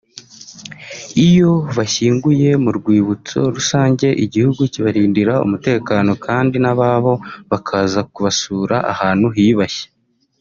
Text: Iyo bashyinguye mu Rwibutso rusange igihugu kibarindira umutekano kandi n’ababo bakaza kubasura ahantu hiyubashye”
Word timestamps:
Iyo 1.27 1.51
bashyinguye 1.75 2.49
mu 2.63 2.71
Rwibutso 2.77 3.39
rusange 3.55 4.07
igihugu 4.25 4.61
kibarindira 4.73 5.33
umutekano 5.45 6.11
kandi 6.25 6.55
n’ababo 6.59 7.13
bakaza 7.51 7.99
kubasura 8.13 8.75
ahantu 8.93 9.27
hiyubashye” 9.37 9.85